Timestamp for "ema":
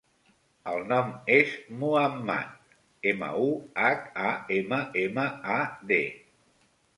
3.11-3.29, 4.57-4.81, 5.03-5.27